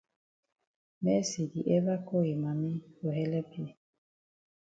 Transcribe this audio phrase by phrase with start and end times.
[1.03, 3.69] Mercy di ever call yi mami for helep yi.